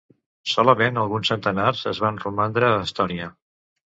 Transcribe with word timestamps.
Solament 0.51 0.95
alguns 1.01 1.29
centenars 1.33 1.83
en 1.93 1.97
van 2.05 2.19
romandre 2.23 2.71
a 2.71 2.79
Estònia. 2.89 3.29